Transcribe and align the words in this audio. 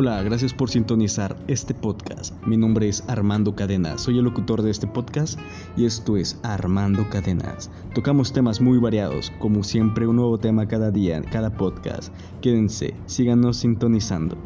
Hola, 0.00 0.22
gracias 0.22 0.54
por 0.54 0.70
sintonizar 0.70 1.36
este 1.48 1.74
podcast. 1.74 2.32
Mi 2.46 2.56
nombre 2.56 2.88
es 2.88 3.02
Armando 3.08 3.56
Cadenas, 3.56 4.02
soy 4.02 4.18
el 4.18 4.26
locutor 4.26 4.62
de 4.62 4.70
este 4.70 4.86
podcast 4.86 5.40
y 5.76 5.86
esto 5.86 6.16
es 6.16 6.38
Armando 6.44 7.10
Cadenas. 7.10 7.68
Tocamos 7.96 8.32
temas 8.32 8.60
muy 8.60 8.78
variados, 8.78 9.32
como 9.40 9.64
siempre 9.64 10.06
un 10.06 10.14
nuevo 10.14 10.38
tema 10.38 10.68
cada 10.68 10.92
día, 10.92 11.20
cada 11.22 11.50
podcast. 11.50 12.14
Quédense, 12.40 12.94
síganos 13.06 13.56
sintonizando. 13.56 14.38